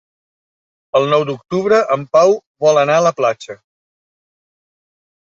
El 0.99 1.03
nou 1.09 1.25
d'octubre 1.29 1.81
en 1.95 2.05
Pau 2.17 2.33
vol 2.65 2.79
anar 2.85 2.95
a 3.01 3.03
la 3.09 3.11
platja. 3.19 3.57